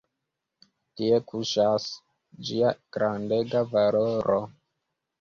[1.01, 1.87] Tie kuŝas
[2.49, 4.45] ĝia grandega valoro.